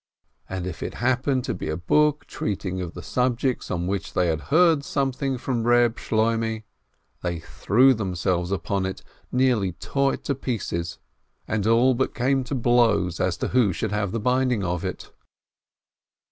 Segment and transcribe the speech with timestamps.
[0.49, 4.29] And if it happened to be a book treating of the subjects on which they
[4.29, 6.63] had heard something from Reb 346 PINSKI Shloimeh,
[7.21, 10.97] they threw themselves upon it, nearly tore it to pieces,
[11.47, 15.11] and all but came to blows as to who should have the binding of it.